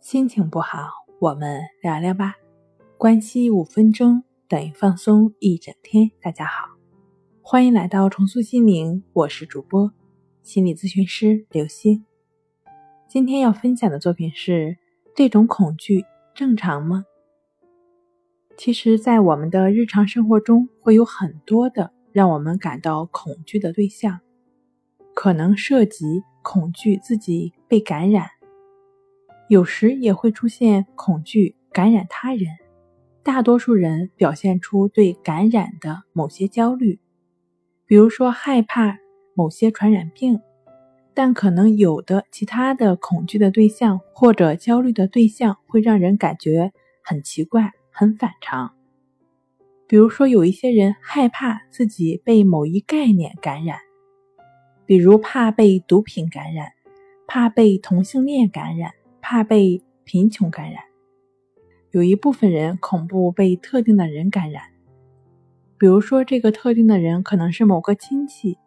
[0.00, 2.36] 心情不好，我们聊聊吧。
[2.96, 6.08] 关系五分钟等于放松一整天。
[6.22, 6.68] 大家好，
[7.42, 9.92] 欢迎来到重塑心灵，我是主播
[10.44, 12.04] 心理咨询师刘星。
[13.08, 14.78] 今天要分享的作品是：
[15.16, 17.04] 这种恐惧正常吗？
[18.56, 24.20] 其实，在我们的日常生活中，会有很多的让我们感到恐惧的对象，
[25.12, 28.28] 可能涉及恐惧自己被感染，
[29.48, 32.46] 有时也会出现恐惧感染他人。
[33.22, 37.00] 大多数人表现出对感染的某些焦虑，
[37.86, 38.98] 比如说害怕
[39.34, 40.40] 某些传染病，
[41.12, 47.72] 但可能有的其他的恐惧的对象或者焦虑的对象会让人感觉很奇怪。
[47.90, 48.76] 很反常，
[49.88, 53.76] 比如说有一些人害怕自己被某一概念感染，
[54.86, 56.70] 比如怕被毒品感染，
[57.26, 60.82] 怕被同性恋感染，怕被贫穷感染。
[61.90, 64.62] 有一部分人恐怖被特定的人感染，
[65.78, 68.58] 比如说这个特定的人可能是某个亲戚、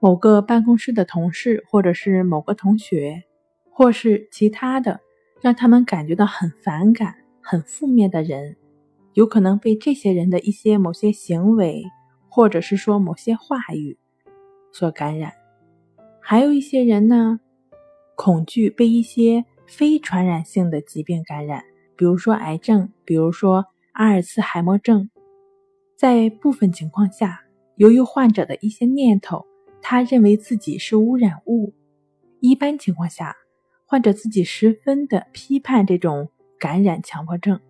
[0.00, 3.24] 某个办公室的同事，或者是某个同学，
[3.70, 5.00] 或是其他的
[5.40, 7.14] 让他们感觉到很反感。
[7.40, 8.58] 很负面的人，
[9.14, 11.82] 有可能被这些人的一些某些行为，
[12.28, 13.96] 或者是说某些话语
[14.70, 15.32] 所感染。
[16.20, 17.40] 还有一些人呢，
[18.16, 21.62] 恐惧被一些非传染性的疾病感染，
[21.94, 25.08] 比如说癌症，比如说阿尔茨海默症。
[25.94, 27.42] 在部分情况下，
[27.76, 29.46] 由于患者的一些念头，
[29.80, 31.72] 他认为自己是污染物。
[32.40, 33.36] 一般情况下，
[33.86, 36.30] 患者自己十分的批判这种。
[36.60, 37.60] 感染强迫症，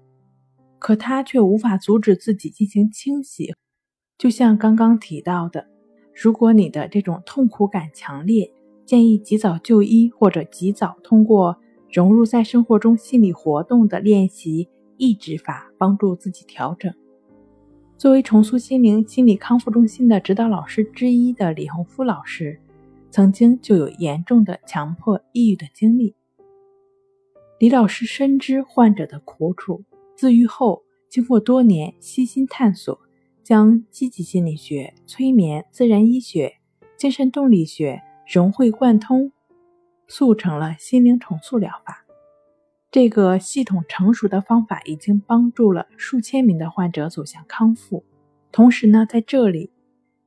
[0.79, 3.55] 可他却无法阻止自己进行清洗。
[4.17, 5.67] 就像刚刚提到的，
[6.15, 8.51] 如果你的这种痛苦感强烈，
[8.87, 16.93] 建议及早就医，或者及早通过融入在生活中心理活动的练习抑制法，帮助自己调整。
[17.97, 22.61] 作为重塑心灵心理康复中心的指导老师之一的李洪夫老师，
[23.11, 26.15] 曾经就有严重的强迫抑郁的经历。
[27.59, 29.83] 李老师深知患者的苦楚，
[30.15, 32.97] 自愈后，经过多年悉心探索，
[33.43, 36.53] 将积极心理学、催眠、自然医学、
[36.97, 38.01] 精神动力学
[38.33, 39.33] 融会贯通，
[40.09, 42.05] 速成了心灵重塑疗法。
[42.91, 48.05] 这个系统成熟的方法已经帮助了数千名的患者走向康复。
[48.51, 49.71] 同时呢，在这里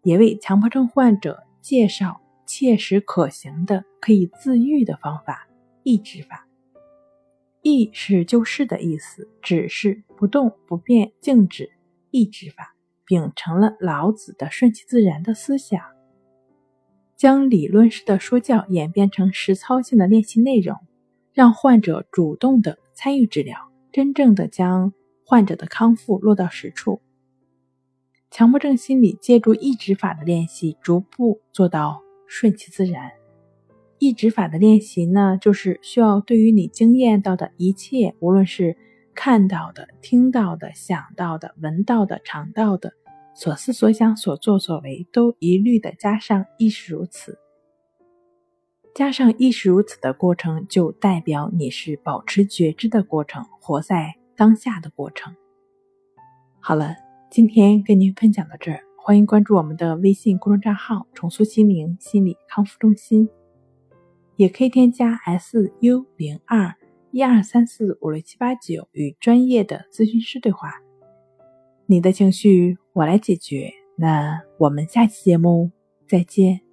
[0.03, 5.47] 也为强迫症患者介绍切实可行的可以自愈的方法——
[5.83, 6.47] 抑制法。
[7.63, 11.71] 抑是救世的意思，止是不动不变静止，
[12.11, 12.75] 抑制法
[13.05, 15.79] 秉承了老子的顺其自然的思想，
[17.21, 20.75] 将理论式的说教演变成实操性的练习内容，
[21.35, 24.91] 让患者主动的参与治疗，真正的将
[25.23, 26.99] 患者的康复落到实处。
[28.31, 33.11] 强迫症心理借助抑制法的练习，逐步做到顺其自然。
[33.99, 38.75] 抑制法的练习呢，就是需要对于你经验到的一切，无论是
[39.13, 42.93] 看到的、听到的、想到的、闻到的、尝到的，
[43.33, 47.37] 所思所想、所作所为，都一律的加上亦是如此。
[48.93, 55.33] 加上亦是如此的过程，就代表你是保持觉知的过程，活在当下的过程。
[56.59, 56.95] 好了，
[57.29, 63.29] 今天跟您分享到这儿，欢迎关注我们的微信公众账号“重塑心灵心理康复中心”。
[64.35, 66.75] 也可以添加 S U 零二
[67.11, 70.80] 一二三四五六七八九与专业的咨询师对话，
[71.91, 73.69] 你的情绪我来解决。
[73.97, 75.69] 那我们下期节目
[76.07, 76.70] 再见。